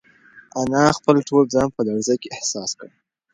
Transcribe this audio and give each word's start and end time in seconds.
انا 0.59 0.83
خپل 0.97 1.15
ټول 1.29 1.43
ځان 1.53 1.67
په 1.75 1.81
لړزه 1.87 2.15
کې 2.21 2.33
احساس 2.35 2.71
کړ. 2.79 2.89